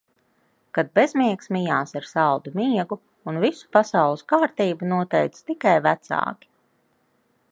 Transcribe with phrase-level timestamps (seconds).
[0.77, 2.97] Kad bezmiegs mijās ar saldu miegu
[3.33, 6.53] un visu pasaules kārtību noteica tikai vecāki...